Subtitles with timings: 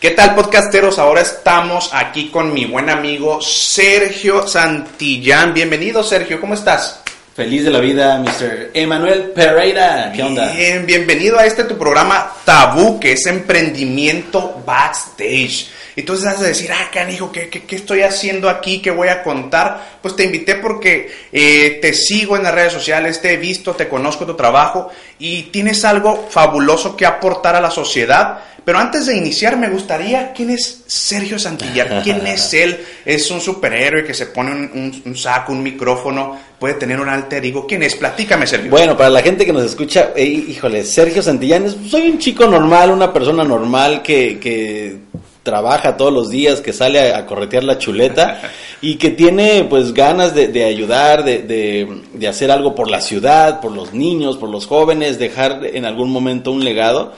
[0.00, 0.98] ¿Qué tal podcasteros?
[0.98, 5.52] Ahora estamos aquí con mi buen amigo Sergio Santillán.
[5.52, 7.02] Bienvenido Sergio, ¿cómo estás?
[7.36, 8.70] Feliz de la vida, Mr.
[8.72, 10.10] Emanuel Pereira.
[10.16, 10.52] ¿Qué onda?
[10.52, 15.68] Bien, bienvenido a este tu programa Tabú, que es emprendimiento backstage.
[16.00, 18.80] Entonces vas a decir, ah, canijo, ¿qué, qué, qué estoy haciendo aquí?
[18.82, 19.98] ¿Qué voy a contar?
[20.02, 23.88] Pues te invité porque eh, te sigo en las redes sociales, te he visto, te
[23.88, 28.40] conozco tu trabajo y tienes algo fabuloso que aportar a la sociedad.
[28.62, 32.02] Pero antes de iniciar, me gustaría, ¿quién es Sergio Santillar?
[32.04, 32.78] ¿Quién es él?
[33.06, 37.08] Es un superhéroe que se pone un, un- un saco, un micrófono, puede tener un
[37.08, 37.66] alter ego.
[37.66, 37.94] ¿Quién es?
[37.96, 38.70] Platícame, Sergio.
[38.70, 42.46] Bueno, para la gente que nos escucha, eh, híjole, Sergio Santillán, es- soy un chico
[42.46, 44.98] normal, una persona normal que, que
[45.42, 48.40] trabaja todos los días, que sale a, a corretear la chuleta
[48.82, 53.00] y que tiene pues ganas de, de ayudar, de, de- de hacer algo por la
[53.00, 57.12] ciudad, por los niños, por los jóvenes, dejar en algún momento un legado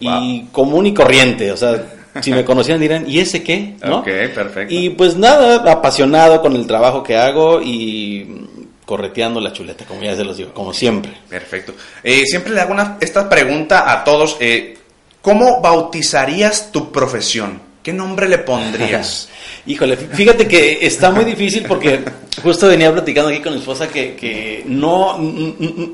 [0.00, 1.80] y común y corriente, o sea,
[2.20, 3.74] si me conocieran dirán, ¿y ese qué?
[3.84, 3.98] ¿no?
[4.00, 4.74] Ok, perfecto.
[4.74, 8.48] Y pues nada, apasionado con el trabajo que hago y
[8.84, 11.12] correteando la chuleta, como ya se los digo, como siempre.
[11.28, 11.72] Perfecto.
[12.02, 14.36] Eh, siempre le hago una- esta pregunta a todos.
[14.40, 14.76] eh,
[15.22, 17.60] ¿Cómo bautizarías tu profesión?
[17.82, 19.28] ¿Qué nombre le pondrías?
[19.66, 22.00] Híjole, fí- fíjate que está muy difícil porque
[22.42, 25.16] justo venía platicando aquí con mi esposa que, que no,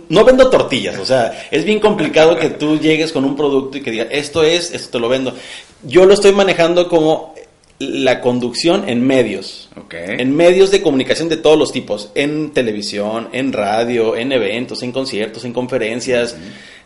[0.08, 3.82] no vendo tortillas, o sea, es bien complicado que tú llegues con un producto y
[3.82, 5.34] que digas, esto es, esto te lo vendo.
[5.82, 7.34] Yo lo estoy manejando como
[7.78, 9.68] la conducción en medios.
[9.92, 14.90] En medios de comunicación de todos los tipos, en televisión, en radio, en eventos, en
[14.92, 16.36] conciertos, en conferencias,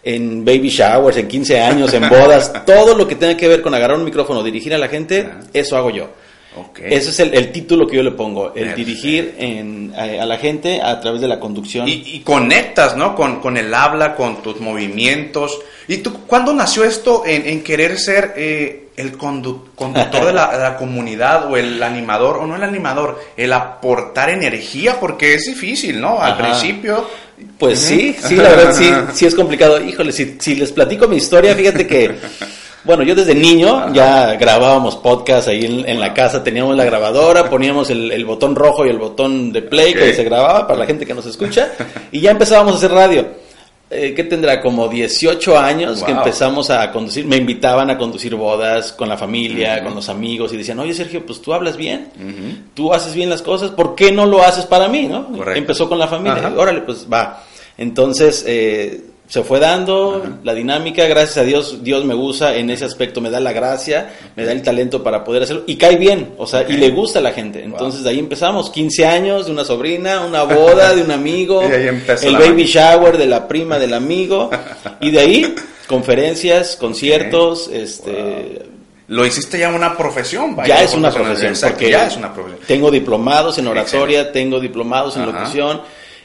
[0.05, 3.75] en baby showers, en 15 años, en bodas, todo lo que tenga que ver con
[3.75, 5.41] agarrar un micrófono, dirigir a la gente, Ah.
[5.53, 6.09] eso hago yo.
[6.85, 8.77] Ese es el, el título que yo le pongo, el Perfecto.
[8.77, 11.89] dirigir en- a, a la gente a través de la conducción.
[11.89, 13.15] Y, y conectas, ¿no?
[13.15, 15.59] Con, con el habla, con tus movimientos.
[15.89, 20.51] ¿Y tú cuándo nació esto en, en querer ser eh, el condu- conductor de la,
[20.57, 24.99] de la comunidad o el animador, o no el animador, el aportar energía?
[25.01, 26.21] Porque es difícil, ¿no?
[26.21, 26.43] Al Ajá.
[26.43, 27.07] principio.
[27.59, 29.83] Pues sí, sí, la verdad sí, sí es complicado.
[29.83, 32.15] Híjole, si, si les platico mi historia, fíjate que,
[32.85, 37.49] bueno, yo desde niño ya grabábamos podcast ahí en, en la casa, teníamos la grabadora,
[37.51, 40.87] poníamos el, el botón rojo y el botón de play que se grababa para la
[40.87, 41.73] gente que nos escucha
[42.13, 43.27] y ya empezábamos a hacer radio.
[43.93, 44.61] Eh, ¿Qué tendrá?
[44.61, 49.85] Como 18 años que empezamos a conducir, me invitaban a conducir bodas con la familia,
[49.85, 52.09] con los amigos y decían, oye Sergio, pues tú hablas bien,
[52.75, 55.07] tú haces bien las cosas, ¿por qué no lo haces para mí?
[55.07, 55.29] ¿no?
[55.29, 55.59] Correcto.
[55.59, 56.55] Empezó con la familia, Ajá.
[56.57, 57.45] órale, pues va.
[57.77, 62.85] Entonces, eh, se fue dando la dinámica, gracias a Dios, Dios me usa en ese
[62.85, 66.35] aspecto, me da la gracia, me da el talento para poder hacerlo, y cae bien,
[66.37, 67.65] o sea, y le gusta a la gente.
[67.65, 71.73] Entonces, de ahí empezamos, 15 años de una sobrina, una boda de un amigo, Y
[71.73, 74.51] ahí empezó el baby shower de la prima del amigo,
[75.01, 75.55] y de ahí,
[75.87, 78.67] conferencias, conciertos, este...
[79.09, 82.67] Lo hiciste ya una profesión, vaya, Ya es una profesión, porque ya es una profesión.
[82.67, 85.33] tengo diplomados en oratoria, tengo diplomados en Ajá.
[85.33, 85.81] locución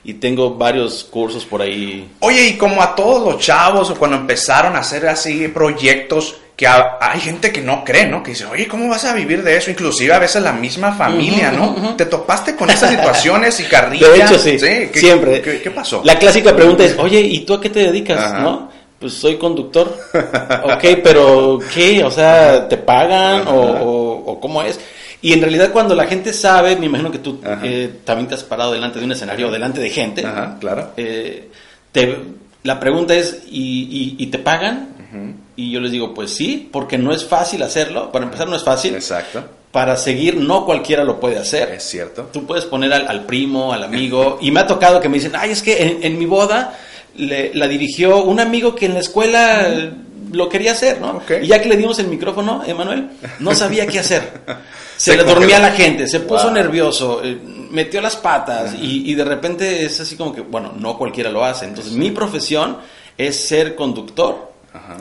[0.08, 2.10] y tengo varios cursos por ahí.
[2.22, 6.66] Oye, y como a todos los chavos, o cuando empezaron a hacer así proyectos, que
[6.66, 8.24] ha- hay gente que no cree, ¿no?
[8.24, 9.70] Que dice, oye, ¿cómo vas a vivir de eso?
[9.70, 11.96] Inclusive a veces la misma familia, ¿no?
[11.96, 14.10] ¿Te topaste con esas situaciones y carrillas?
[14.12, 15.42] De hecho, sí, ¿Qué- siempre.
[15.44, 16.02] ¿qué, qué pasó?
[16.04, 18.18] La clásica pregunta es, oye, ¿y tú a qué te dedicas?
[18.18, 18.40] Ajá.
[18.40, 18.72] ¿No?
[19.00, 19.96] Pues soy conductor.
[20.64, 22.04] ok, pero ¿qué?
[22.04, 23.52] O sea, ¿te pagan Ajá.
[23.52, 24.80] o, o- o cómo es?
[25.22, 28.44] Y en realidad cuando la gente sabe, me imagino que tú eh, también te has
[28.44, 30.26] parado delante de un escenario o delante de gente.
[30.26, 30.92] Ajá, claro.
[30.98, 31.50] eh,
[31.92, 32.18] te-
[32.64, 34.90] la pregunta es, ¿y, y- y te pagan?
[35.00, 35.34] Ujú.
[35.56, 38.12] Y yo les digo, pues sí, porque no es fácil hacerlo.
[38.12, 38.94] Para empezar, no es fácil.
[38.94, 41.70] Exacto, Para seguir, no cualquiera lo puede hacer.
[41.72, 42.30] es cierto.
[42.34, 45.34] Tú puedes poner al, al primo, al amigo, y me ha tocado que me dicen,
[45.36, 46.78] ay, es que en, en mi boda
[47.16, 49.68] le- la dirigió un amigo que en la escuela
[50.32, 51.22] lo quería hacer, ¿no?
[51.42, 53.10] Y ya que le dimos el micrófono, Emanuel,
[53.40, 54.42] no sabía qué hacer.
[54.98, 56.54] Se, Se le dormía a la gente, se puso Wow.
[56.54, 57.38] nervioso, eh,
[57.72, 61.44] metió las patas y, y de repente es así como que, bueno, no cualquiera lo
[61.46, 61.66] hace.
[61.66, 62.78] Entonces mi profesión
[63.18, 64.52] es ser conductor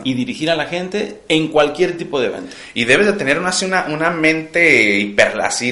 [0.05, 2.55] y dirigir a la gente en cualquier tipo de evento.
[2.75, 5.69] Y debes de tener una, una, una mente hiper, así,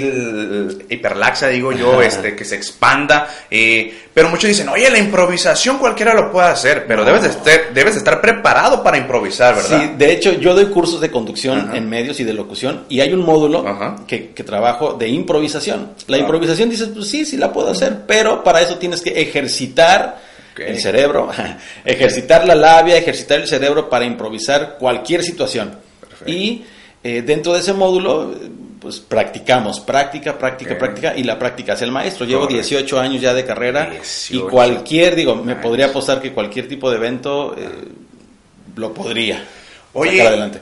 [0.88, 3.28] hiperlaxa, digo yo, este, que se expanda.
[3.50, 7.74] eh, pero muchos dicen, oye, la improvisación cualquiera lo puede hacer, pero debes, de estar,
[7.74, 9.80] debes de estar preparado para improvisar, ¿verdad?
[9.82, 11.76] Sí, de hecho yo doy cursos de conducción Ajá.
[11.76, 13.64] en medios y de locución y hay un módulo
[14.06, 15.90] que, que trabajo de improvisación.
[16.06, 16.20] La Ah.
[16.20, 20.20] improvisación dices, pues sí, sí la puedo hacer, pero para eso tienes que ejercitar
[20.58, 21.30] El cerebro,
[21.84, 25.76] ejercitar la labia, ejercitar el cerebro para improvisar cualquier situación.
[26.00, 26.30] Perfecto.
[26.30, 26.64] Y
[27.02, 28.34] eh, dentro de ese módulo,
[28.80, 32.26] pues practicamos, práctica, práctica, práctica, y la práctica es el maestro.
[32.26, 32.62] Llevo Correcto.
[32.68, 34.34] 18 años ya de carrera 18.
[34.34, 37.68] y cualquier, digo, me podría apostar que cualquier tipo de evento eh,
[38.76, 39.42] lo podría
[39.94, 40.60] Oye, sacar adelante.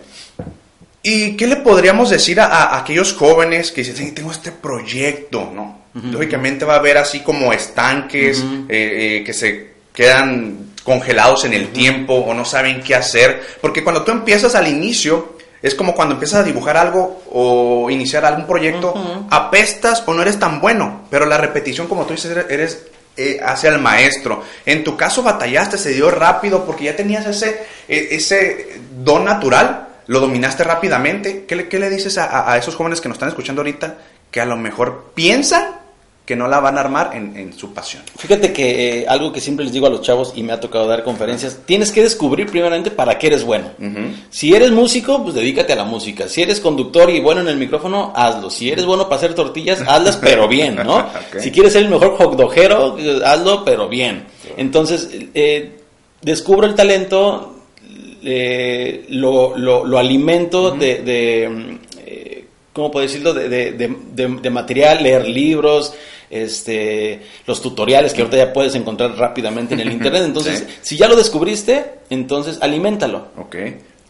[1.02, 5.50] ¿Y qué le podríamos decir a, a aquellos jóvenes que dicen, "Sí, tengo este proyecto,
[5.52, 5.82] ¿no?
[5.94, 11.68] Lógicamente va a haber así como estanques eh, eh, que se quedan congelados en el
[11.72, 13.42] tiempo o no saben qué hacer.
[13.60, 18.24] Porque cuando tú empiezas al inicio, es como cuando empiezas a dibujar algo o iniciar
[18.24, 18.94] algún proyecto,
[19.30, 21.02] apestas o no eres tan bueno.
[21.10, 22.86] Pero la repetición, como tú dices, eres...
[23.16, 24.42] eh, hacia el maestro.
[24.66, 29.88] En tu caso batallaste, se dio rápido porque ya tenías ese, eh, ese don natural,
[30.08, 31.44] lo dominaste rápidamente.
[31.46, 33.98] ¿Qué le, qué le dices a- a esos jóvenes que nos están escuchando ahorita
[34.30, 35.81] que a lo mejor piensan
[36.32, 38.02] que no la van a armar en, en su pasión?
[38.16, 40.86] Fíjate que eh, algo que siempre les digo a los chavos y me ha tocado
[40.86, 43.70] dar conferencias, tienes que descubrir primeramente para qué eres bueno.
[44.30, 46.28] Si eres músico, pues dedícate a la música.
[46.28, 48.48] Si eres conductor y bueno en el micrófono, hazlo.
[48.50, 51.06] Si eres bueno para hacer tortillas, hazlas, pero bien, ¿no?
[51.40, 52.16] Si quieres ser el mejor
[52.98, 54.24] eh, hazlo, pero bien.
[54.56, 55.72] Entonces, eh,
[56.22, 57.56] descubro el talento,
[58.24, 63.34] eh, lo, lo- lo alimento de, de, eh, ¿cómo puedo decirlo?
[63.34, 65.92] De, de- de- de- de material, leer libros,
[66.32, 70.22] este, los tutoriales que ahorita ya puedes encontrar rápidamente en el internet.
[70.24, 70.74] Entonces, Sí.
[70.80, 73.28] si ya lo descubriste, entonces aliméntalo.
[73.38, 73.56] Ok.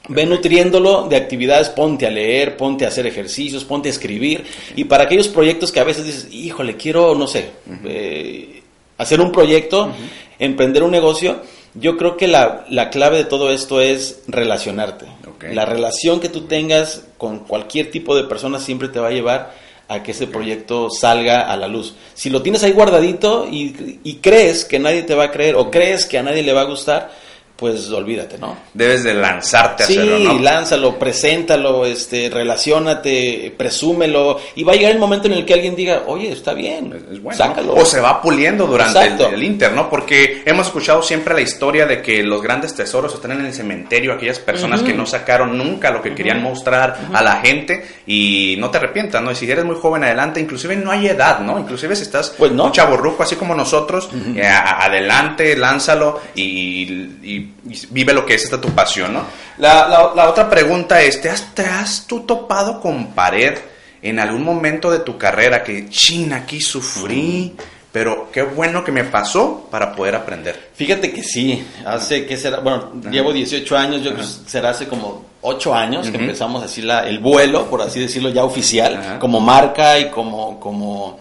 [0.09, 4.45] Ve nutriéndolo de actividades, ponte a leer, ponte a hacer ejercicios, ponte a escribir.
[4.75, 7.51] Y para aquellos proyectos que a veces dices, híjole, quiero, no sé,
[7.85, 8.63] eh,
[8.99, 9.93] hacer un proyecto,
[10.41, 11.41] emprender un negocio,
[11.75, 15.07] yo creo que la, la clave de todo esto es relacionarte.
[15.53, 19.55] La relación que tú tengas con cualquier tipo de persona siempre te va a llevar
[19.93, 21.95] a que ese proyecto salga a la luz.
[22.15, 25.71] Si lo tienes ahí guardadito y, y crees que nadie te va a creer o
[25.71, 27.11] crees que a nadie le va a gustar,
[27.63, 28.57] pues olvídate, ¿no?
[28.75, 30.39] Debes de lanzarte a Sí, hacerlo, ¿no?
[30.41, 35.77] lánzalo, preséntalo, este, relaciónate, presúmelo y va a llegar el momento en el que alguien
[35.77, 37.39] diga, oye, está bien, Es- es bueno.
[37.39, 37.75] sácalo.
[37.75, 39.89] O se va puliendo durante el, el Inter, ¿no?
[39.89, 44.13] Porque hemos escuchado siempre la historia de que los grandes tesoros están en el cementerio,
[44.13, 48.71] aquellas personas que no sacaron nunca lo que querían mostrar a la gente y no
[48.71, 49.31] te arrepientas, ¿no?
[49.31, 51.59] Y si eres muy joven adelante, inclusive no hay edad, ¿no?
[51.61, 52.65] Inclusive si estás Pues no.
[52.65, 56.43] un chaborruco así como nosotros, eh, adelante, lánzalo y,
[57.23, 59.25] y- y vive lo que es esta tu pasión, ¿no?
[59.59, 63.59] La, la- la otra pregunta es, ¿te has, ¿te has tú topado con pared
[64.03, 67.55] en algún momento de tu carrera que, chin, aquí sufrí,
[67.93, 70.71] pero qué bueno que me pasó para poder aprender?
[70.75, 74.89] Fíjate que sí, hace que será, bueno, llevo 18 años, yo creo que será hace
[74.89, 79.19] como 8 años que empezamos así la, el vuelo, por así decirlo, ya oficial, Ajá.
[79.19, 81.21] como marca y como, como,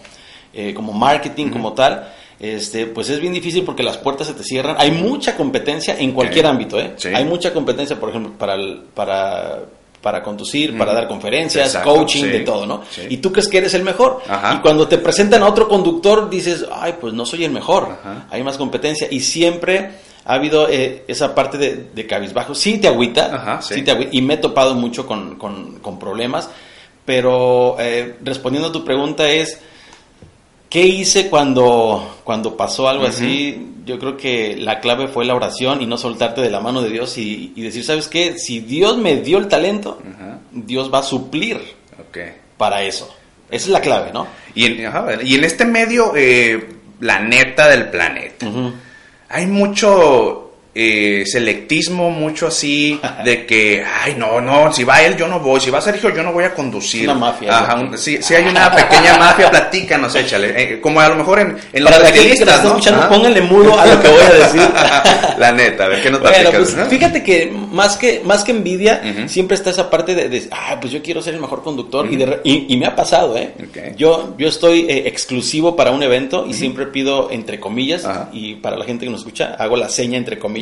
[0.53, 2.13] eh, como marketing, como tal.
[2.41, 4.75] Este, pues es bien difícil porque las puertas se te cierran.
[4.79, 6.93] Hay mucha competencia en cualquier ámbito, ¿eh?
[6.97, 7.09] Sí.
[7.13, 9.59] Hay mucha competencia, por ejemplo, para, el- para,
[10.01, 10.99] para conducir, para Ujú.
[11.01, 12.27] dar conferencias, Exacto, coaching, sí.
[12.29, 12.81] de todo, ¿no?
[12.89, 13.03] Sí.
[13.09, 14.21] Y tú crees que eres el mejor.
[14.27, 14.55] Ajá.
[14.55, 17.89] Y cuando te presentan a otro conductor, dices, ay, pues no soy el mejor.
[18.01, 18.25] Ajá.
[18.31, 19.07] Hay más competencia.
[19.11, 19.91] Y siempre
[20.25, 22.55] ha habido eh, esa parte de, de cabizbajo.
[22.55, 23.83] Sí te agüita, Ajá, sí.
[23.83, 26.49] te agüita, y me he topado mucho con, con- con problemas,
[27.05, 29.59] pero eh, respondiendo a tu pregunta es,
[30.71, 33.67] ¿qué hice cuando, cuando pasó algo así?
[33.85, 36.89] Yo creo que la clave fue la oración y no soltarte de la mano de
[36.89, 38.39] Dios y, y decir, ¿sabes qué?
[38.39, 40.01] Si Dios me dio el talento.
[40.51, 41.59] Dios va a suplir
[42.57, 43.13] para eso.
[43.49, 44.27] Esa es la clave, ¿no?
[44.55, 46.69] Y en, ajá, y en este medio, eh,
[47.01, 48.47] la neta del planeta.
[49.27, 55.27] Hay mucho eh, selectismo, mucho así de que, ay, no, no, si va él, yo
[55.27, 57.09] no voy, si va Sergio, yo no voy a conducir.
[57.09, 57.89] Una mafia, Ajá, ¿no?
[57.89, 60.53] un- sí, sí hay una pequeña mafia, platícanos, échale.
[60.75, 62.75] Eh, como a lo mejor en, en los que está ¿no?
[62.77, 63.09] Ajá.
[63.09, 64.61] pónganle mudo a lo que voy a decir.
[65.37, 66.59] la neta, a ver, ¿qué nos Bueno, platicas?
[66.61, 66.85] pues no?
[66.85, 70.93] fíjate que más que más que envidia, siempre está esa parte de, de, ah, pues
[70.93, 73.51] yo quiero ser el mejor conductor y, de y, y me ha pasado, ¿eh?
[73.97, 78.77] Yo yo estoy eh, exclusivo para un evento y siempre pido entre comillas y para
[78.77, 80.60] la gente que nos escucha hago la seña entre comillas.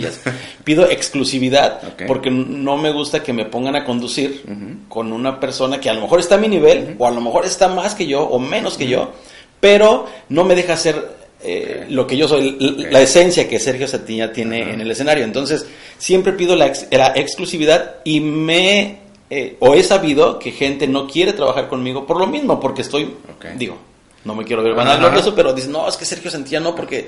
[0.64, 4.44] Pido exclusividad porque no me gusta que me pongan a conducir
[4.88, 7.46] con una persona que a lo mejor está a mi nivel o a lo mejor
[7.46, 9.12] está más que yo o menos que yo,
[9.60, 12.58] pero no me deja ser eh, lo que yo soy,
[12.92, 15.24] la esencia que Sergio Santillán tiene en el escenario.
[15.24, 15.66] Entonces,
[15.98, 18.98] siempre pido la, ex- la exclusividad y me,
[19.30, 23.14] eh, o he sabido que gente no quiere trabajar conmigo por lo mismo, porque estoy,
[23.58, 23.78] digo,
[24.26, 24.84] no me quiero ver Ajá.
[24.84, 27.08] vanaglorioso, pero dicen, no, es que Sergio Santillán no, porque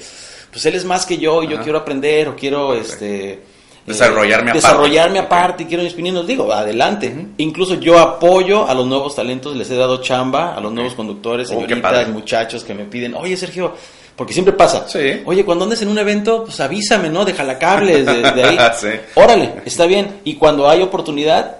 [0.51, 3.33] pues él es más que yo y yo quiero aprender o quiero, este...
[3.33, 3.39] eh,
[3.85, 4.67] Desarrollarme aparte.
[4.67, 7.13] desarrollarme aparte y quiero mis pininos, digo, adelante.
[7.37, 11.49] Incluso yo apoyo a los nuevos talentos, les he dado chamba a los nuevos conductores,
[11.49, 13.73] Oh, señoritas, muchachos que me piden, oye Sergio,
[14.15, 15.21] porque siempre pasa, Sí.
[15.25, 17.25] oye, cuando andes en un evento, pues avísame, ¿no?
[17.25, 18.57] De jalacables, de, de ahí.
[18.79, 18.89] Sí.
[19.15, 20.19] Órale, está bien.
[20.25, 21.57] Y cuando hay oportunidad,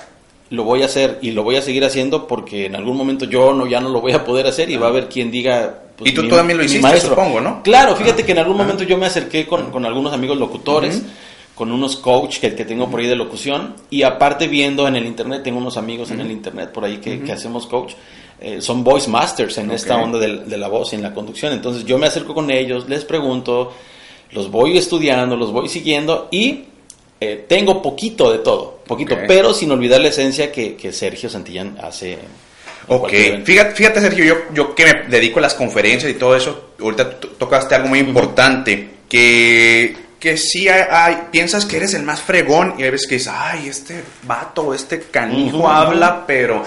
[0.51, 3.51] lo voy a hacer y lo voy a seguir haciendo porque en algún momento yo
[3.53, 5.79] no ya no lo voy a poder hacer y va a haber quien diga...
[6.01, 7.61] pues, Y tú mi- también lo hiciste, supongo, ¿no?
[7.61, 11.01] Claro, fíjate que en algún momento yo me acerqué con, con algunos amigos locutores,
[11.53, 15.05] con unos coach que, que tengo por ahí de locución, y aparte viendo en el
[15.05, 17.93] internet, tengo unos amigos en el internet por ahí que, que hacemos coach,
[18.39, 21.53] eh, son voice masters en esta onda de, la voz y en la conducción.
[21.53, 23.71] Entonces yo me acerco con ellos, les pregunto,
[24.31, 26.63] los voy estudiando, los voy siguiendo y
[27.19, 31.77] eh, tengo poquito de todo, poquito, pero sin olvidar la esencia que, que Sergio Santillán
[31.79, 32.17] hace.
[32.87, 33.09] Ok,
[33.45, 37.19] fíjate, fíjate Sergio, yo, yo que me dedico a las conferencias y todo eso, ahorita
[37.19, 42.21] to- tocaste algo muy importante, que, que sí hay, hay- piensas que eres el más
[42.21, 46.63] fregón y hay veces que dices, ay, este vato, este canijo Ujú, habla, pero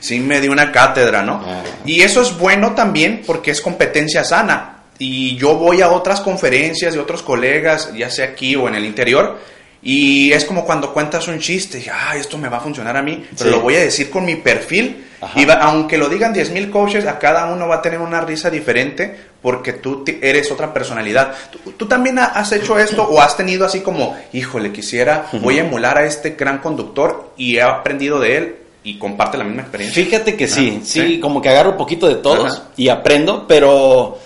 [0.00, 1.42] sí me dio una cátedra, ¿no?
[1.46, 1.62] Ah.
[1.84, 4.74] Y eso es bueno también porque es competencia sana.
[4.98, 8.84] Y yo voy a otras conferencias de otros colegas, ya sea aquí o en el
[8.84, 9.38] interior,
[9.82, 13.02] y es como cuando cuentas un chiste, y, ay, esto me va a funcionar a
[13.02, 13.56] mí, pero Sí.
[13.56, 15.04] lo voy a decir con mi perfil.
[15.20, 15.40] Ajá.
[15.40, 18.50] Y va- aunque lo digan 10.000 coaches, a cada uno va a tener una risa
[18.50, 21.32] diferente porque tú eres otra personalidad.
[21.50, 25.58] ¿Tú, tú también ha- has hecho esto o has tenido así como, híjole, quisiera, voy
[25.58, 29.62] a emular a este gran conductor y he aprendido de él y comparte la misma
[29.62, 30.04] experiencia?
[30.04, 31.20] Fíjate que sí, Ah, sí, sí.
[31.20, 32.68] como que agarro un poquito de todos Ajá.
[32.76, 34.18] y aprendo, pero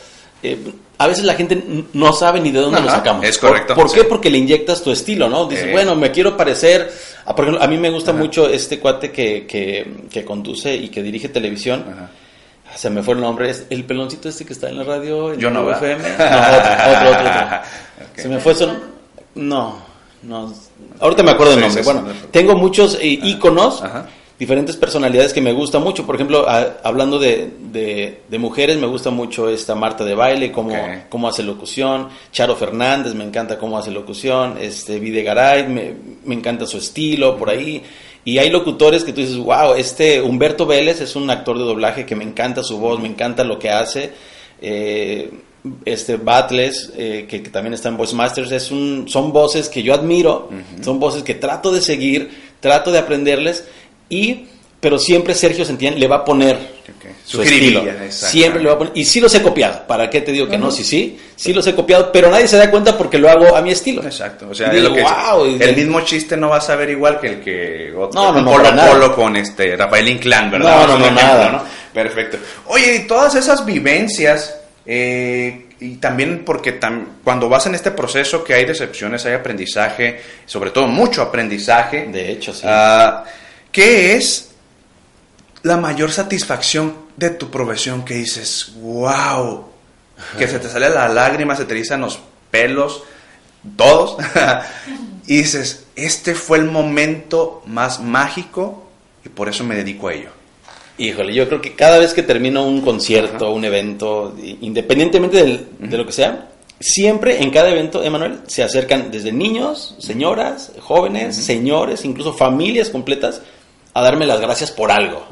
[0.43, 0.59] eh,
[0.99, 1.63] a veces la gente
[1.95, 3.25] no sabe ni de dónde lo sacamos.
[3.25, 3.99] es correcto, ¿Por, por sí.
[4.01, 4.05] qué?
[4.05, 5.47] Porque le inyectas tu estilo, ¿no?
[5.47, 5.73] Dices, Eh.
[5.73, 6.93] bueno, me quiero parecer.
[7.25, 8.21] A, por ejemplo, a mí me gusta Ajá.
[8.21, 11.85] mucho este cuate que, que, que conduce y que dirige televisión.
[11.93, 12.11] Ajá.
[12.77, 15.41] Se me fue el nombre, es el peloncito este que está en la radio, en
[15.41, 15.71] Yo no.
[15.71, 16.03] FM.
[16.19, 16.31] No, otro,
[16.91, 17.21] otro, otro.
[17.21, 17.59] otro.
[18.17, 18.79] Se me fue son
[19.35, 19.77] No,
[20.23, 20.55] no.
[21.01, 21.83] Ahorita me acuerdo el nombre.
[21.83, 24.07] bueno, no te- tengo muchos eh, íconos, Ajá.
[24.43, 26.05] Diferentes personalidades que me gustan mucho.
[26.05, 30.51] Por ejemplo, a- hablando de, de- de mujeres, me gusta mucho esta Marta de Baile,
[30.51, 30.75] cómo,
[31.09, 32.09] cómo hace locución.
[32.33, 34.57] Charo Fernández, me encanta cómo hace locución.
[34.61, 35.95] Este Videgaray, me,
[36.25, 37.83] me encanta su estilo, por ahí.
[38.25, 42.05] Y hay locutores que tú dices, wow, este Humberto Vélez es un actor de doblaje
[42.05, 44.11] que me encanta su voz, me encanta lo que hace.
[44.61, 45.31] Eh,
[45.85, 49.83] este Battles, eh, que, que también está en Voice Masters, es un, son voces que
[49.85, 50.49] yo admiro,
[50.83, 53.65] son voces que trato de seguir, trato de aprenderles,
[54.15, 54.47] y
[54.81, 57.07] pero siempre Sergio Sentien le va a poner Ok.
[57.25, 57.85] su estilo.
[58.11, 60.59] Siempre le va a poner, y sí los he copiado, ¿para qué te digo que
[60.59, 60.73] no?
[60.73, 63.63] Sí, sí, sí los he copiado, pero nadie se da cuenta porque lo hago a
[63.63, 64.03] mi estilo.
[64.03, 67.27] Exacto, o sea, lo que "Wow", el mismo chiste no va a saber igual que
[67.29, 68.91] el que otro, No, no, no, polo nada.
[68.91, 70.81] polo con este Rafael Inclán, ¿verdad?
[70.81, 71.65] No, no, no, ejemplo, nada.
[71.95, 72.39] Perfecto.
[72.67, 78.43] Oye, y todas esas vivencias eh, y también porque tam- cuando vas en este proceso
[78.43, 82.09] que hay decepciones, hay aprendizaje, sobre todo mucho aprendizaje.
[82.11, 82.63] De hecho, sí.
[82.65, 83.23] ah,
[83.73, 84.51] ¿Qué es
[85.63, 89.65] la mayor satisfacción de tu profesión que dices, wow,
[90.39, 92.19] que se te sale la lágrima, se te erizan los
[92.51, 93.03] pelos,
[93.77, 94.17] todos,
[95.27, 98.89] y dices, este fue el momento más mágico
[99.25, 100.31] y por eso me dedico a ello.
[100.99, 105.97] Híjole, yo creo que cada vez que termino un concierto, un evento, independientemente del- de
[105.97, 106.49] lo que sea,
[106.81, 113.41] siempre en cada evento, Emanuel, se acercan desde niños, señoras, jóvenes, señores, incluso familias completas,
[113.95, 115.27] a darme las gracias por algo.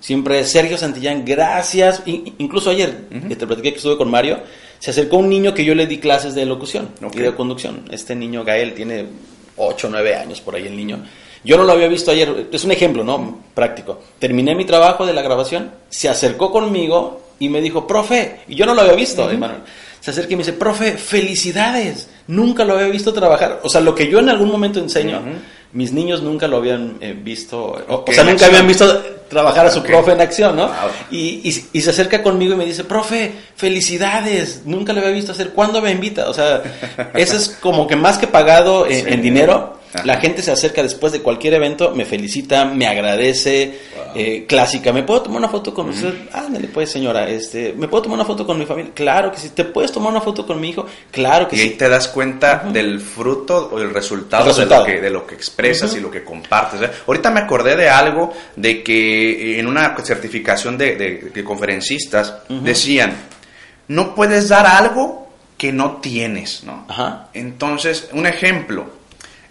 [0.00, 2.02] Siempre Sergio Santillán, gracias.
[2.06, 4.40] Incluso ayer, que te platiqué que estuve con Mario,
[4.78, 7.16] se acercó un niño que yo le di clases de locución Ok.
[7.16, 7.84] y de conducción.
[7.90, 9.06] Este niño, Gael, tiene
[9.56, 11.02] 8 o 9 años por ahí el niño.
[11.44, 13.40] Yo no lo había visto ayer, es un ejemplo, ¿no?
[13.54, 14.00] Práctico.
[14.18, 18.66] Terminé mi trabajo de la grabación, se acercó conmigo y me dijo, profe, y yo
[18.66, 19.60] no lo había visto, Emanuel.
[20.00, 23.60] Se acerca y me dice, profe, felicidades, nunca lo había visto trabajar.
[23.62, 25.20] O sea, lo que yo en algún momento enseño,
[25.76, 28.86] mis niños nunca lo habían eh, visto, o- sea, nunca habían visto
[29.28, 30.66] trabajar a su profe en acción, ¿no?
[30.68, 30.74] Wow.
[31.10, 35.32] Y, y- y se acerca conmigo y me dice, profe, felicidades, nunca lo había visto
[35.32, 36.28] hacer, ¿cuándo me invita?
[36.28, 36.62] O sea,
[37.14, 39.12] eso es como que más que pagado en, Sí.
[39.12, 40.04] en dinero, Ajá.
[40.06, 43.78] la gente se acerca después de cualquier evento, me felicita, me agradece,
[44.16, 46.12] eh, clásica, ¿me puedo tomar una foto con usted?
[46.32, 48.92] Ándale pues señora, este, ¿me puedo tomar una foto con mi familia?
[48.94, 50.86] Claro que sí, ¿te puedes tomar una foto con mi hijo?
[51.10, 51.74] Claro que Y ahí sí.
[51.76, 54.84] te das cuenta del fruto o el resultado, El resultado.
[54.84, 56.80] De, lo que, de lo que expresas y lo que compartes.
[56.82, 56.90] ¿eh?
[57.06, 63.14] Ahorita me acordé de algo de que en una certificación de, de- de conferencistas decían,
[63.88, 66.84] no puedes dar algo que no tienes, ¿no?
[66.88, 67.28] Ajá.
[67.32, 68.86] Entonces, un ejemplo,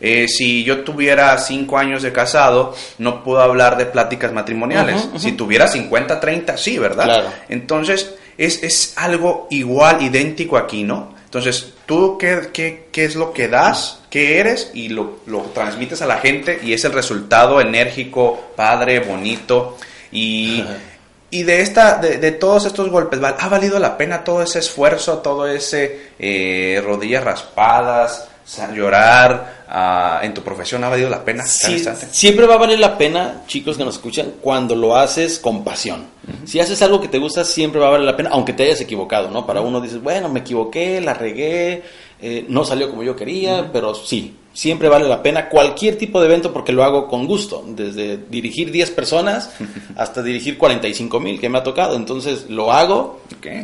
[0.02, 5.08] eh, si yo tuviera 5 años de casado, no puedo hablar de pláticas matrimoniales.
[5.18, 7.06] Si tuviera 50, 30, sí, ¿verdad?
[7.06, 7.30] Claro.
[7.50, 11.14] Entonces, es, es algo igual, idéntico aquí, ¿no?
[11.25, 16.02] Entonces, tú qué, qué, qué es lo que das, qué eres y lo, lo transmites
[16.02, 19.78] a la gente y es el resultado enérgico, padre, bonito
[20.12, 20.64] y...
[21.32, 24.60] Y de, esta, de, de todos estos golpes, ¿val- ¿ha valido la pena todo ese
[24.60, 28.30] esfuerzo, todo ese eh, rodillas raspadas,
[28.74, 30.84] llorar ah, en tu profesión?
[30.84, 31.46] ¿Ha valido la pena?
[31.46, 32.08] Sí, instante?
[32.12, 36.16] siempre va a valer la pena, chicos que nos escuchan, cuando lo haces con pasión.
[36.46, 38.82] Si haces algo que te gusta, siempre va a valer la pena, aunque te hayas
[38.82, 39.46] equivocado, ¿no?
[39.46, 41.84] Para uno dices, bueno, me equivoqué, la regué,
[42.20, 46.28] eh, no salió como yo quería, pero sí, siempre vale la pena cualquier tipo de
[46.28, 49.52] evento porque lo hago con gusto, desde dirigir 10 personas
[49.98, 51.96] hasta dirigir 45 mil que me ha tocado.
[51.96, 53.20] Entonces lo hago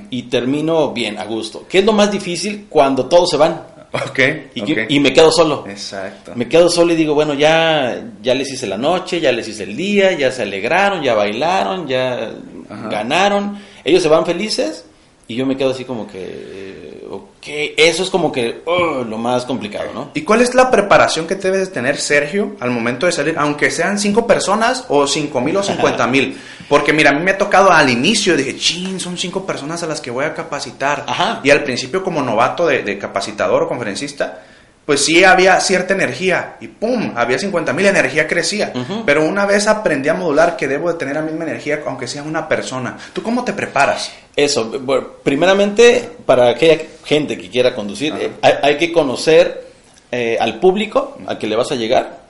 [0.09, 1.65] y termino bien, a gusto.
[1.67, 3.70] ¿Qué es lo más difícil cuando todos se van?
[3.93, 4.19] Ok,
[4.55, 5.65] Y, y me quedo solo.
[5.67, 6.31] Exacto.
[6.35, 9.63] Me quedo solo y digo, bueno, ya, ya les hice la noche, ya les hice
[9.63, 12.31] el día, ya se alegraron, ya bailaron, ya
[12.69, 12.87] Ajá.
[12.89, 13.57] ganaron.
[13.83, 14.85] Ellos se van felices
[15.27, 19.45] y yo me quedo así como que, ok, eso es como que oh, lo más
[19.45, 20.11] complicado, ¿no?
[20.13, 23.69] ¿Y cuál es la preparación que debes de tener, Sergio, al momento de salir, aunque
[23.71, 26.37] sean cinco personas o cinco mil o cincuenta mil?
[26.69, 29.87] Porque mira, a mí me ha tocado al inicio, dije, chin, son cinco personas a
[29.87, 31.03] las que voy a capacitar.
[31.07, 31.41] Ajá.
[31.43, 34.43] Y al principio como novato de, de capacitador o conferencista,
[34.85, 38.73] pues sí había cierta energía y pum, había 50 mil, energía crecía.
[39.05, 42.23] Pero una vez aprendí a modular que debo de tener la misma energía aunque sea
[42.23, 42.97] una persona.
[43.13, 44.11] ¿Tú cómo te preparas?
[44.35, 49.67] Eso, bueno, primeramente, para aquella gente que quiera conducir, eh, hay, hay que conocer
[50.11, 52.21] eh, al público al que le vas a llegar.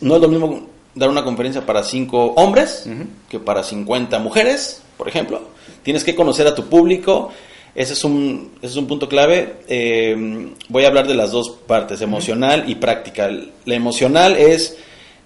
[0.00, 3.04] No es lo mismo dar una conferencia para cinco hombres Ujú.
[3.28, 5.42] que para 50 mujeres, por ejemplo.
[5.82, 7.32] Tienes que conocer a tu público.
[7.74, 9.56] Ese es un, ese es un punto clave.
[9.68, 13.30] Eh, voy a hablar de las dos partes, emocional y práctica.
[13.64, 14.76] La emocional es,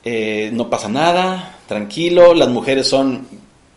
[0.04, 3.26] eh, no pasa nada, tranquilo, las mujeres son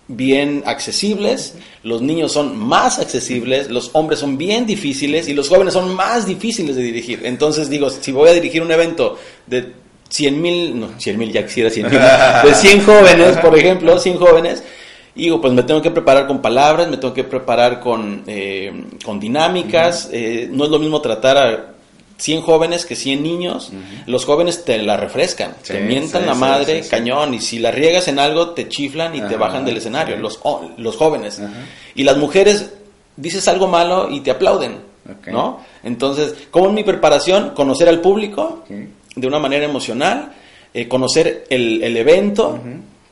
[0.09, 5.73] bien accesibles, los niños son más accesibles, los hombres son bien difíciles y los jóvenes
[5.73, 7.21] son más difíciles de dirigir.
[7.25, 9.73] Entonces digo, si voy a dirigir un evento de
[10.09, 14.17] 100 mil, no, 100 mil ya quisiera 100 mil, de 100 jóvenes, por ejemplo, 100
[14.17, 14.63] jóvenes,
[15.23, 19.19] digo, pues me tengo que preparar con palabras, me tengo que preparar con, eh, con
[19.19, 21.65] dinámicas, eh, no es lo mismo tratar a
[22.17, 23.71] 100 jóvenes que 100 niños,
[24.07, 27.59] los jóvenes te la refrescan, Sí, te mientan sí, la madre, sí, cañón, y si
[27.59, 31.41] la riegas en algo, te chiflan y te bajan del escenario, los, oh, los jóvenes.
[31.95, 32.73] Y las mujeres,
[33.15, 34.87] dices algo malo y te aplauden.
[35.31, 35.61] ¿no?
[35.83, 37.51] Entonces, ¿cómo es mi preparación?
[37.51, 38.63] Conocer al público
[39.15, 40.33] de una manera emocional,
[40.73, 42.59] eh, conocer el, el evento.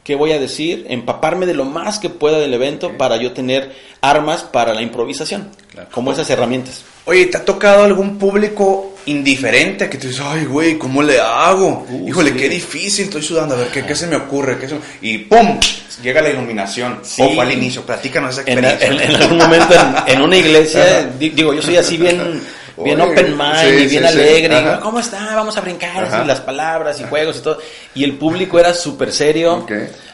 [0.05, 3.73] Qué voy a decir, empaparme de lo más que pueda del evento para yo tener
[4.01, 5.89] armas para la improvisación, Claro.
[5.91, 6.85] como esas herramientas.
[7.05, 11.85] Oye, ¿te ha tocado algún público indiferente que te dices, ay, güey, ¿cómo le hago?
[11.89, 12.37] Uh, Híjole, sí.
[12.37, 14.57] qué difícil, estoy sudando, a ver, ¿qué, qué se me ocurre?
[14.59, 15.59] ¿Qué se- Y ¡pum!
[16.03, 16.99] Llega la iluminación.
[17.03, 17.21] Sí.
[17.21, 19.05] O fue al inicio, platícanos esa En, experiencia.
[19.05, 22.41] en- en algún momento en, en una iglesia, di- digo, yo soy así bien,
[22.77, 24.07] bien Oye, open mind sí, y sí, bien sí.
[24.07, 24.53] alegre.
[24.55, 24.79] y, Ajá.
[24.79, 25.35] ¿Cómo está?
[25.35, 26.03] Vamos a brincar.
[26.03, 27.57] Así, las palabras y juegos y todo.
[27.93, 29.65] Y el público era súper serio.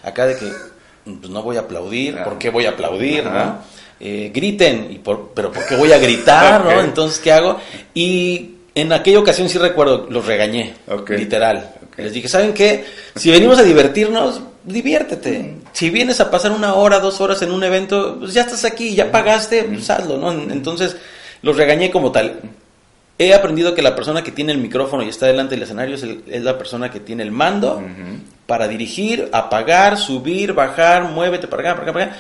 [0.04, 0.52] Acá de que,
[1.06, 2.15] pues no voy a aplaudir.
[2.15, 2.24] Ajá.
[2.26, 3.24] ¿Por qué voy a aplaudir?
[3.24, 3.60] ¿no?
[4.00, 4.88] Eh, griten.
[4.91, 6.63] Y por, pero ¿por qué voy a gritar?
[6.65, 6.80] ¿no?
[6.82, 7.60] Entonces, ¿qué hago?
[7.93, 10.74] Y en aquella ocasión sí recuerdo, los regañé.
[10.88, 11.12] Ok.
[11.12, 11.76] Literal.
[11.97, 12.86] Les dije, ¿saben qué?
[13.15, 15.56] Si venimos a divertirnos, diviértete.
[15.74, 18.95] Si vienes a pasar una hora, dos horas en un evento, pues ya estás aquí,
[18.95, 20.32] ya pagaste, pues hazlo, ¿no?
[20.32, 20.95] Entonces,
[21.41, 22.39] los regañé como tal.
[23.17, 26.04] He aprendido que la persona que tiene el micrófono y está delante del escenario es,
[26.04, 27.82] el- es la persona que tiene el mando
[28.47, 32.17] para dirigir, apagar, subir, bajar, muévete para acá, para acá, para acá.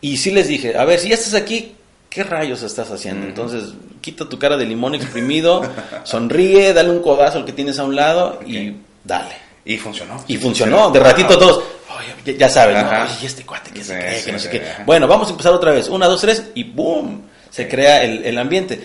[0.00, 1.72] Y sí les dije, a ver, si ya estás aquí,
[2.10, 3.26] ¿qué rayos estás haciendo?
[3.26, 5.62] Entonces, quita tu cara de limón exprimido,
[6.04, 9.34] sonríe, dale un codazo al que tienes a un lado y dale.
[9.64, 10.22] Y funcionó.
[10.28, 11.62] Y funcionó, de ratito todos,
[11.96, 12.80] "Oye, ya, ya sabes, ¿no?
[12.90, 13.04] Ajá.
[13.04, 14.68] Oye, ¿y este cuate que se Sí, cree, sí, que no sé sí, qué.
[14.68, 14.82] ajá.
[14.84, 17.22] Bueno, vamos a empezar otra vez, una, dos, tres, y ¡boom!
[17.52, 18.80] Se crea el, el ambiente.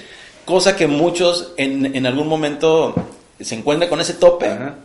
[0.45, 2.93] Cosa que muchos en, en algún momento
[3.39, 4.75] se encuentran con ese tope Ajá.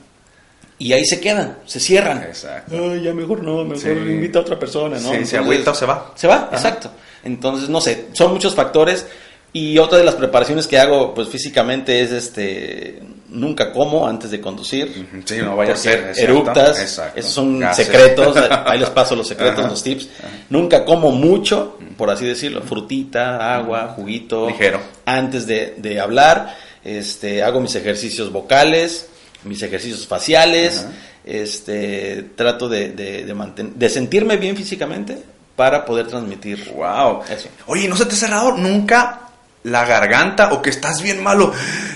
[0.78, 2.22] y ahí se quedan, se cierran.
[2.22, 2.74] Exacto.
[2.92, 3.88] Ay, ya mejor no, mejor Sí.
[3.90, 5.12] invita a otra persona, ¿no?
[5.12, 6.12] Sí, se agüita o se va.
[6.16, 6.56] Se va, Ajá.
[6.56, 6.90] exacto.
[7.24, 9.06] Entonces, no sé, son muchos factores.
[9.54, 13.02] Y otra de las preparaciones que hago, pues físicamente, es este.
[13.28, 15.08] Nunca como antes de conducir.
[15.24, 15.98] Sí, no vaya a ser.
[16.00, 17.18] exacto, Eructas, exacto.
[17.18, 18.36] esos son secretos,
[18.66, 19.68] ahí les paso los secretos, Ajá.
[19.68, 20.08] los tips.
[20.50, 24.48] Nunca como mucho, por así decirlo, frutita, agua, juguito.
[24.48, 24.80] Ligero.
[25.06, 29.08] Antes de, de hablar, este, hago mis ejercicios vocales,
[29.44, 30.92] mis ejercicios faciales, Ajá.
[31.24, 35.16] este, trato de, de, de, manten- de sentirme bien físicamente
[35.56, 36.70] para poder transmitir.
[36.74, 37.22] Wow.
[37.30, 37.48] Eso.
[37.66, 39.20] Oye, ¿no se te ha cerrado nunca
[39.64, 41.52] la garganta o que estás bien malo,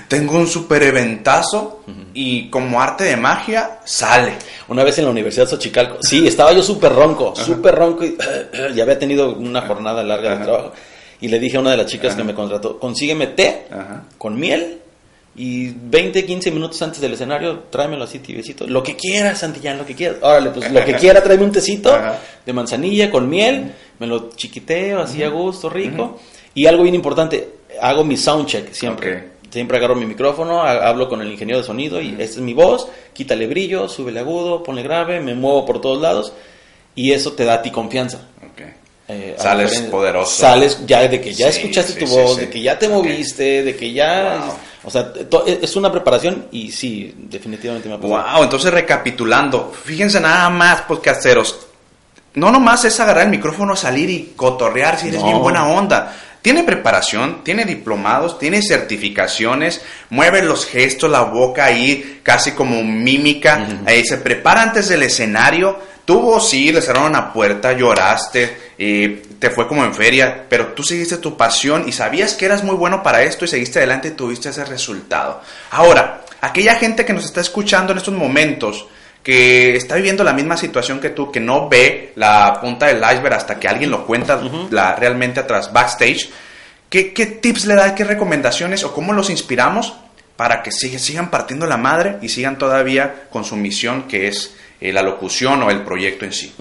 [0.09, 1.83] tengo un super eventazo
[2.14, 4.35] y como arte de magia sale.
[4.68, 8.16] Una vez en la Universidad de Xochicalco, sí, estaba yo súper ronco, súper ronco y
[8.74, 10.72] ya había tenido una jornada larga de trabajo.
[11.20, 13.66] Y le dije a una de las chicas que me contrató, consígueme té
[14.18, 14.81] con miel
[15.35, 18.66] y 20, 15 minutos antes del escenario, tráemelo así tibiecito.
[18.66, 20.18] Lo que quieras, Santillán, lo que quieras.
[20.22, 21.98] Órale, pues lo que quiera, tráeme un tecito
[22.44, 26.20] de manzanilla con miel, me lo chiquiteo así a gusto, rico.
[26.57, 27.51] Y algo bien importante,
[27.83, 29.37] hago mi soundcheck siempre.
[29.51, 32.88] Siempre agarro mi micrófono, hablo con el ingeniero de sonido y esta es mi voz,
[33.12, 36.33] quítale brillo, súbele agudo, ponle grave, me muevo por todos lados
[36.95, 38.21] y eso te da a ti confianza.
[39.09, 40.35] Eh, sales poderoso.
[40.35, 43.92] Sales ya de que ya escuchaste tu voz, de que ya te moviste, de que
[43.92, 44.40] ya...
[44.83, 45.12] O sea,
[45.47, 48.35] e, es una preparación y sí, definitivamente me ha pasado.
[48.35, 51.66] Wow, entonces recapitulando, fíjense nada más, podcasteros.
[52.35, 56.14] No nomás es agarrar el micrófono, salir y cotorrear si eres bien buena onda.
[56.47, 59.81] Tiene preparación, tiene diplomados, tiene certificaciones,
[60.11, 63.67] mueve los gestos, la boca ahí, casi como mímica.
[63.85, 65.77] ahí se prepara antes del escenario.
[66.05, 69.09] Tuvo, sí, le cerraron una puerta, lloraste, y
[69.41, 72.77] te fue como en feria, pero tú seguiste tu pasión y sabías que eras muy
[72.77, 75.43] bueno para esto y seguiste adelante y tuviste ese resultado.
[75.73, 78.87] Ahora, aquella gente que nos está escuchando en estos momentos,
[79.27, 83.35] que está viviendo la misma situación que tú, que no ve la punta del iceberg
[83.35, 86.31] hasta que alguien lo cuenta la, realmente atrás, backstage,
[86.89, 89.95] ¿qué, ¿qué, tips le da, qué recomendaciones o cómo los inspiramos
[90.37, 94.93] para que sigan partiendo la madre y sigan todavía con su misión que es eh,
[94.93, 96.55] la locución o el proyecto en sí?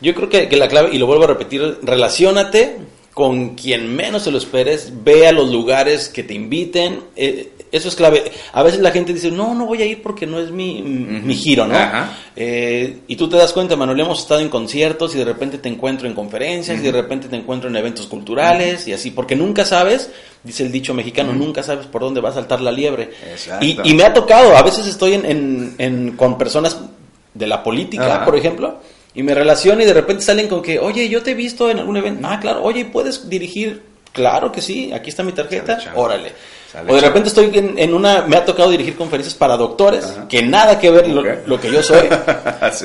[0.00, 2.76] Yo creo que, que la clave, y lo vuelvo a repetir, relacionate
[3.14, 7.88] con quien menos se lo esperes, ve a los lugares que te inviten, eh, eso
[7.88, 8.32] es clave.
[8.52, 11.34] A veces la gente dice, no, no voy a ir porque no es mi, mi
[11.34, 11.76] giro, ¿no?
[12.34, 15.68] Eh, y tú te das cuenta, Manuel, hemos estado en conciertos y de repente te
[15.68, 19.64] encuentro en conferencias y de repente te encuentro en eventos culturales y así, porque nunca
[19.64, 20.10] sabes,
[20.42, 23.10] dice el dicho mexicano, nunca sabes por dónde va a saltar la liebre.
[23.60, 26.80] Y, y, me ha tocado, a veces estoy en, en, en, con personas
[27.32, 28.80] de la política, por ejemplo,
[29.14, 31.78] y me relaciono y de repente salen con que, oye, yo te he visto en
[31.78, 32.26] algún evento.
[32.28, 33.82] Ah, claro, oye, ¿puedes dirigir?
[34.12, 36.32] Claro que sí, aquí está mi tarjeta, órale
[36.88, 40.78] o de repente estoy en, una, me ha tocado dirigir conferencias para doctores, que nada
[40.78, 42.08] que ver lo, que yo soy.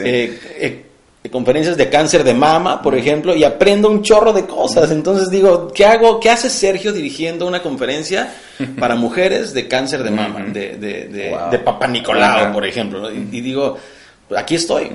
[0.03, 4.91] Eh, eh, conferencias de cáncer de mama, por ejemplo, y aprendo un chorro de cosas.
[4.91, 6.19] Entonces digo, ¿qué hago?
[6.19, 8.33] ¿Qué hace Sergio dirigiendo una conferencia
[8.79, 13.11] para mujeres de cáncer de mama, de, de, de, Papa Nicolau, por ejemplo?
[13.11, 13.77] Y, digo,
[14.35, 14.91] aquí estoy.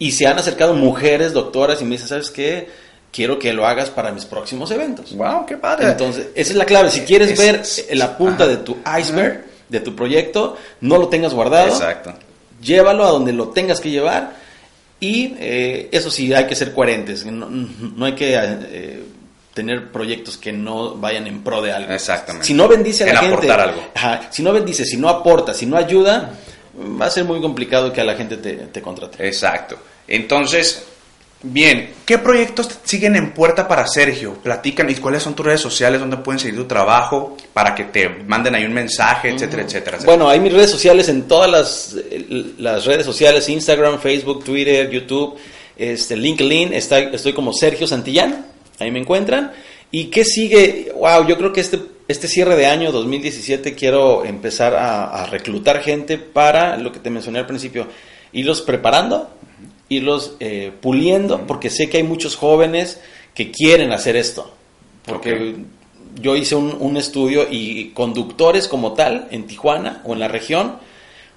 [0.00, 2.68] Y se han acercado mujeres doctoras y me dicen, ¿sabes qué?
[3.12, 5.14] quiero que lo hagas para mis próximos eventos.
[5.14, 5.46] ¡Wow!
[5.46, 5.90] ¡Qué padre!
[5.90, 6.90] Entonces, esa es la clave.
[6.90, 7.62] Si quieres ver
[7.96, 11.68] la punta de tu iceberg, de tu proyecto, no lo tengas guardado.
[11.68, 12.14] Exacto.
[12.62, 14.34] Llévalo a donde lo tengas que llevar.
[14.98, 17.24] Y eh, eso sí, hay que ser coherentes.
[17.24, 19.02] No, hay que eh,
[19.54, 21.92] tener proyectos que no vayan en pro de algo.
[21.92, 22.46] Exactamente.
[22.46, 23.34] Si no bendice a la gente.
[23.34, 23.82] aportar algo.
[24.30, 26.32] si no bendice, si no aporta, si no ayuda,
[27.00, 29.26] va a ser muy complicado que a la gente te, te contrate.
[29.26, 29.78] Exacto.
[30.10, 30.84] Entonces,
[31.42, 34.34] Bien, ¿qué proyectos siguen en puerta para Sergio?
[34.34, 38.10] Platican y cuáles son tus redes sociales donde pueden seguir tu trabajo para que te
[38.10, 41.96] manden ahí un mensaje, etcétera, etcétera, Bueno, hay mis redes sociales en todas las,
[42.58, 45.38] las redes sociales, Instagram, Facebook, Twitter, YouTube,
[45.78, 48.44] este, LinkedIn, está, estoy como Sergio Santillán,
[48.78, 49.52] ahí me encuentran.
[49.90, 50.92] ¿Y qué sigue?
[50.94, 55.80] Wow, yo creo que este, este cierre de año 2017 quiero empezar a, a reclutar
[55.80, 57.86] gente para lo que te mencioné al principio,
[58.32, 59.39] irlos preparando
[59.90, 63.00] irlos eh, puliendo, porque sé que hay muchos jóvenes
[63.34, 64.54] que quieren hacer esto.
[65.04, 65.56] Porque
[66.20, 70.76] yo hice un, estudio y conductores como tal en Tijuana o en la región,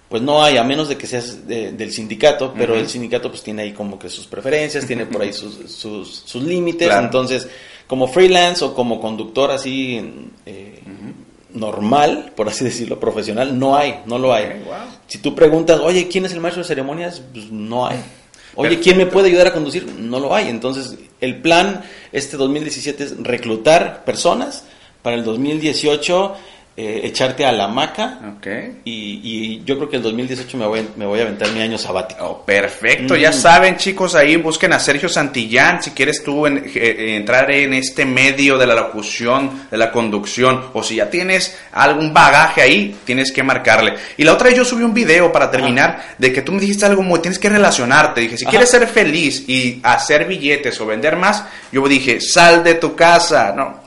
[0.07, 3.63] pues no hay, a menos de que seas del sindicato, pero el sindicato pues tiene
[3.63, 7.47] ahí como que sus preferencias, tiene por ahí sus, sus, límites, entonces
[7.87, 10.79] como freelance o como conductor así eh,
[11.53, 14.63] normal, por así decirlo, profesional, no hay, no lo hay.
[15.07, 17.21] Si tú preguntas, oye, ¿quién es el maestro de ceremonias?
[17.33, 17.97] Pues no hay.
[18.55, 19.87] Oye, ¿quién me puede ayudar a conducir?
[19.97, 20.47] No lo hay.
[20.49, 24.65] Entonces, el plan este 2017 es reclutar personas.
[25.01, 26.35] Para el 2018
[26.75, 28.19] eh, echarte a la hamaca.
[28.37, 28.81] Okay.
[28.83, 32.25] Y, yo creo que el 2018 me voy, me voy a aventar mi año sabático.
[32.25, 37.15] Oh, perfecto, ya saben chicos, ahí busquen a Sergio Santillán si quieres tú eh, eh,
[37.15, 42.11] entrar en este medio de la locución, de la conducción, o si ya tienes algún
[42.11, 43.93] bagaje ahí, tienes que marcarle.
[44.17, 46.85] Y la otra vez yo subí un video para terminar de que tú me dijiste
[46.85, 48.21] algo muy, tienes que relacionarte.
[48.21, 52.75] Dije, si quieres ser feliz y hacer billetes o vender más, yo dije, sal de
[52.75, 53.82] tu casa, no,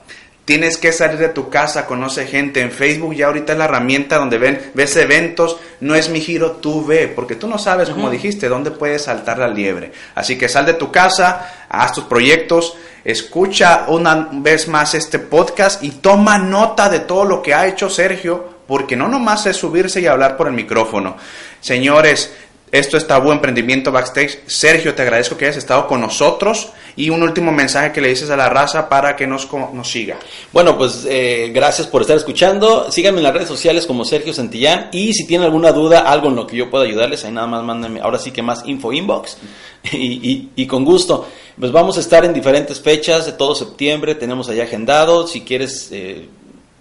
[0.47, 2.61] Tienes que salir de tu casa, conoce gente.
[2.61, 5.57] En Facebook ya ahorita es la herramienta donde ven, ves eventos.
[5.81, 9.41] No es mi giro, tú ve, porque tú no sabes, como dijiste, dónde puedes saltar
[9.41, 9.91] la liebre.
[10.15, 12.77] Así que sal de tu casa, haz tus proyectos.
[13.03, 17.91] escucha una vez más este podcast y toma nota de todo lo que ha hecho
[17.91, 21.17] Sergio, porque no nomás es subirse y hablar por el micrófono.
[21.61, 22.33] Señores,
[22.71, 24.41] esto es Tabú Emprendimiento Backstage.
[24.47, 26.73] Sergio, te agradezco que hayas estado con nosotros.
[26.97, 30.17] Y un último mensaje que le dices a la raza para que nos, nos siga.
[30.51, 32.91] Bueno, pues eh, gracias por estar escuchando.
[32.91, 34.89] Síganme en las redes sociales como Sergio Santillán.
[34.93, 37.63] Y si tienen alguna duda, algo en lo que yo pueda ayudarles, ahí nada más
[37.63, 38.01] mándenme.
[38.01, 39.37] Ahora sí que más info inbox.
[39.93, 41.29] Y, y, con gusto.
[41.61, 44.17] Pues vamos a estar en diferentes fechas de todo septiembre.
[44.17, 45.29] Tenemos allá agendado.
[45.29, 45.91] Si quieres.
[45.93, 46.29] Eh,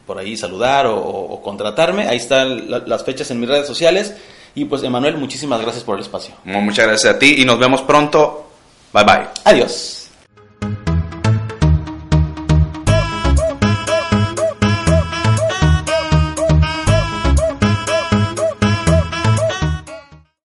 [0.07, 2.07] por ahí saludar o, o, contratarme.
[2.07, 4.15] Ahí están las fechas en mis redes sociales.
[4.55, 6.33] Y pues, Emanuel, muchísimas gracias por el espacio.
[6.45, 8.49] Muchas gracias a ti y nos vemos pronto.
[8.93, 9.27] Bye bye.
[9.43, 10.04] Adiós.